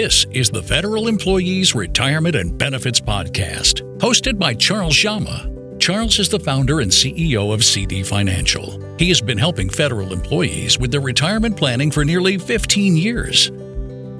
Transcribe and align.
This 0.00 0.26
is 0.30 0.48
the 0.48 0.62
Federal 0.62 1.08
Employees 1.08 1.74
Retirement 1.74 2.36
and 2.36 2.56
Benefits 2.56 3.00
Podcast, 3.00 3.82
hosted 3.98 4.38
by 4.38 4.54
Charles 4.54 4.94
Jama. 4.94 5.50
Charles 5.80 6.20
is 6.20 6.28
the 6.28 6.38
founder 6.38 6.78
and 6.78 6.88
CEO 6.88 7.52
of 7.52 7.64
CD 7.64 8.04
Financial. 8.04 8.80
He 8.96 9.08
has 9.08 9.20
been 9.20 9.38
helping 9.38 9.68
federal 9.68 10.12
employees 10.12 10.78
with 10.78 10.92
their 10.92 11.00
retirement 11.00 11.56
planning 11.56 11.90
for 11.90 12.04
nearly 12.04 12.38
15 12.38 12.96
years. 12.96 13.50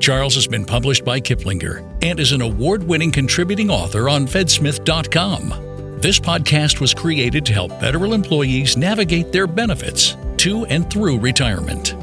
Charles 0.01 0.35
has 0.35 0.49
been 0.49 0.65
published 0.65 1.05
by 1.05 1.21
Kiplinger 1.21 1.89
and 2.03 2.19
is 2.19 2.33
an 2.33 2.43
award 2.43 2.83
winning 2.83 3.13
contributing 3.13 3.71
author 3.71 4.09
on 4.09 4.27
Fedsmith.com. 4.27 6.01
This 6.01 6.19
podcast 6.19 6.81
was 6.81 6.93
created 6.93 7.47
to 7.47 7.53
help 7.53 7.71
federal 7.79 8.15
employees 8.15 8.77
navigate 8.77 9.31
their 9.31 9.47
benefits 9.47 10.17
to 10.39 10.67
and 10.67 10.91
through 10.91 11.21
retirement. 11.21 11.95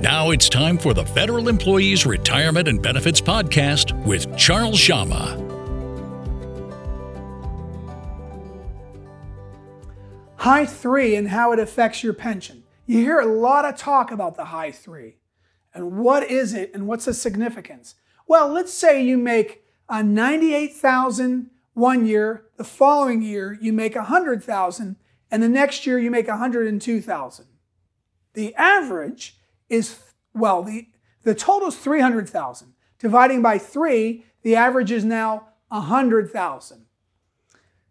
Now 0.00 0.30
it's 0.30 0.48
time 0.48 0.78
for 0.78 0.94
the 0.94 1.04
Federal 1.04 1.46
Employees 1.46 2.06
Retirement 2.06 2.68
and 2.68 2.80
Benefits 2.80 3.20
Podcast 3.20 3.92
with 4.06 4.34
Charles 4.34 4.80
Jama. 4.80 5.36
High 10.36 10.64
three 10.64 11.16
and 11.16 11.28
how 11.28 11.52
it 11.52 11.58
affects 11.58 12.02
your 12.02 12.14
pension. 12.14 12.62
You 12.86 13.00
hear 13.00 13.20
a 13.20 13.26
lot 13.26 13.66
of 13.66 13.76
talk 13.76 14.10
about 14.10 14.36
the 14.36 14.46
high 14.46 14.70
three. 14.70 15.16
And 15.74 15.98
what 15.98 16.22
is 16.22 16.54
it 16.54 16.70
and 16.72 16.86
what's 16.86 17.04
the 17.04 17.12
significance? 17.12 17.94
Well, 18.26 18.48
let's 18.48 18.72
say 18.72 19.04
you 19.04 19.18
make 19.18 19.64
a 19.86 20.02
98,000 20.02 21.50
one 21.74 22.06
year, 22.06 22.46
the 22.56 22.64
following 22.64 23.20
year 23.20 23.58
you 23.60 23.74
make 23.74 23.96
100,000 23.96 24.96
and 25.30 25.42
the 25.42 25.48
next 25.50 25.86
year 25.86 25.98
you 25.98 26.10
make 26.10 26.26
102,000. 26.26 27.46
The 28.32 28.54
average 28.54 29.36
is, 29.70 29.98
well, 30.34 30.62
the, 30.62 30.88
the 31.22 31.34
total 31.34 31.68
is 31.68 31.76
300,000. 31.76 32.74
Dividing 32.98 33.40
by 33.40 33.56
three, 33.56 34.24
the 34.42 34.56
average 34.56 34.92
is 34.92 35.04
now 35.04 35.48
100,000. 35.68 36.86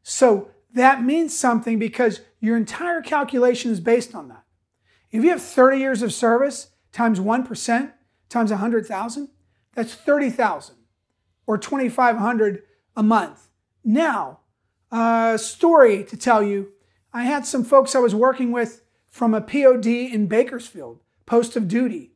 So 0.04 0.52
that 0.74 1.04
means 1.04 1.38
something 1.38 1.80
because 1.80 2.22
your 2.40 2.56
entire 2.56 3.02
calculation 3.02 3.72
is 3.72 3.80
based 3.80 4.14
on 4.14 4.28
that. 4.30 4.44
If 5.12 5.24
you 5.24 5.32
have 5.32 5.42
30 5.42 5.78
years 5.78 6.02
of 6.02 6.14
service 6.14 6.70
times 6.92 7.20
1% 7.20 7.92
times 8.30 8.52
100,000, 8.52 9.30
that's 9.74 9.94
30,000 9.96 10.76
or 11.48 11.58
2,500 11.58 12.62
a 12.96 13.04
month. 13.04 13.50
Now, 13.84 14.40
a 14.92 15.38
story 15.40 16.04
to 16.04 16.18
tell 16.18 16.44
you. 16.44 16.72
I 17.14 17.24
had 17.24 17.46
some 17.46 17.64
folks 17.64 17.96
I 17.96 18.00
was 18.00 18.14
working 18.14 18.52
with 18.52 18.84
from 19.10 19.34
a 19.34 19.42
POD 19.42 19.88
in 19.88 20.28
Bakersfield 20.28 21.00
post 21.30 21.56
of 21.56 21.68
duty. 21.68 22.12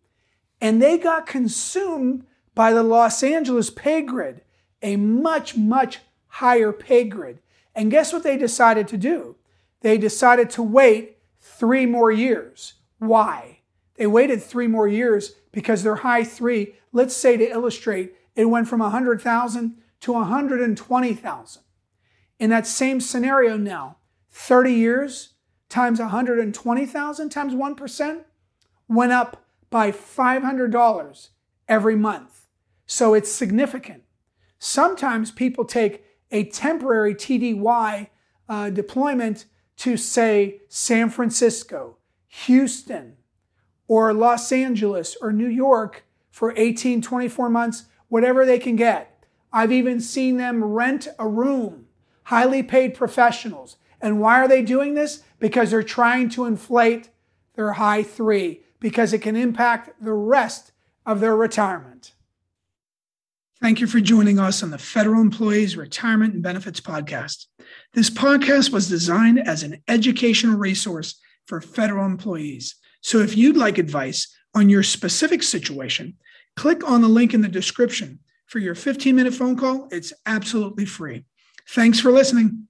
And 0.60 0.82
they 0.82 0.98
got 0.98 1.28
consumed 1.28 2.26
by 2.56 2.74
the 2.74 2.82
Los 2.82 3.22
Angeles 3.22 3.70
pay 3.70 4.02
grid, 4.02 4.42
a 4.82 4.96
much, 4.96 5.56
much 5.56 6.00
higher 6.28 6.72
pay 6.72 7.04
grid. 7.04 7.40
And 7.76 7.92
guess 7.92 8.12
what 8.12 8.24
they 8.24 8.38
decided 8.38 8.88
to 8.88 8.98
do? 8.98 9.36
They 9.82 10.00
decided 10.00 10.50
to 10.52 10.64
wait 10.64 11.20
three 11.40 11.86
more 11.86 12.12
years. 12.12 12.74
Why? 12.98 13.60
They 13.98 14.08
waited 14.08 14.42
three 14.42 14.68
more 14.68 14.88
years 14.88 15.36
because 15.52 15.84
their 15.84 15.98
high 15.98 16.24
three, 16.24 16.74
let's 16.92 17.16
say 17.16 17.38
to 17.38 17.48
illustrate, 17.48 18.16
it 18.36 18.46
went 18.46 18.68
from 18.68 18.80
100,000 18.80 19.76
to 20.00 20.12
120,000. 20.12 21.62
In 22.40 22.50
that 22.50 22.66
same 22.66 23.00
scenario 23.00 23.58
now, 23.58 23.98
30 24.32 24.74
years 24.74 25.34
times 25.70 26.00
120,000 26.00 27.30
times 27.30 27.54
1%, 27.54 28.24
went 28.96 29.12
up 29.12 29.46
by 29.70 29.92
$500 29.92 31.30
every 31.68 31.96
month. 31.96 32.48
So 32.86 33.14
it's 33.14 33.32
significant. 33.32 34.04
Sometimes 34.60 35.32
people 35.32 35.66
take 35.66 36.06
a 36.32 36.46
temporary 36.46 37.16
TDY 37.16 38.08
uh, 38.48 38.70
deployment 38.70 39.46
to, 39.78 39.98
say, 39.98 40.62
San 40.68 41.10
Francisco, 41.10 41.98
Houston, 42.28 43.18
or 43.88 44.14
Los 44.14 44.52
Angeles, 44.52 45.18
or 45.22 45.32
New 45.32 45.48
York 45.48 46.06
for 46.30 46.54
18, 46.56 47.02
24 47.02 47.50
months, 47.50 47.86
whatever 48.08 48.46
they 48.46 48.60
can 48.60 48.76
get. 48.76 49.26
I've 49.52 49.72
even 49.72 50.02
seen 50.02 50.38
them 50.38 50.64
rent 50.64 51.08
a 51.20 51.28
room, 51.28 51.88
highly 52.26 52.64
paid 52.64 52.96
professionals. 52.96 53.78
And 54.02 54.20
why 54.20 54.40
are 54.40 54.48
they 54.48 54.62
doing 54.62 54.96
this? 54.96 55.24
Because 55.40 55.72
they're 55.72 55.84
trying 55.84 56.30
to 56.30 56.46
inflate 56.46 57.10
their 57.56 57.74
high 57.74 58.04
three 58.04 58.62
because 58.84 59.14
it 59.14 59.20
can 59.20 59.38
impact 59.38 59.92
the 60.04 60.14
rest 60.14 60.74
of 61.06 61.22
their 61.22 61.38
retirement. 61.38 62.12
Thank 63.62 63.80
you 63.80 63.88
for 63.88 64.02
joining 64.02 64.40
us 64.40 64.62
on 64.62 64.72
the 64.72 64.78
Federal 64.78 65.22
Employees 65.22 65.78
Retirement 65.78 66.34
and 66.34 66.44
Benefits 66.44 66.82
Podcast. 66.82 67.46
This 67.94 68.10
podcast 68.10 68.74
was 68.74 68.90
designed 68.90 69.40
as 69.40 69.64
an 69.64 69.82
educational 69.88 70.58
resource 70.58 71.18
for 71.46 71.62
federal 71.62 72.06
employees. 72.06 72.76
So 73.00 73.20
if 73.20 73.38
you'd 73.38 73.56
like 73.56 73.78
advice 73.78 74.28
on 74.54 74.70
your 74.70 74.84
specific 74.84 75.44
situation, 75.44 76.18
click 76.58 76.86
on 76.86 77.02
the 77.02 77.08
link 77.08 77.34
in 77.34 77.40
the 77.40 77.48
description 77.48 78.20
for 78.48 78.60
your 78.60 78.76
15 78.76 79.16
minute 79.16 79.34
phone 79.34 79.56
call. 79.56 79.88
It's 79.92 80.12
absolutely 80.26 80.86
free. 80.86 81.24
Thanks 81.70 82.02
for 82.02 82.12
listening. 82.12 82.68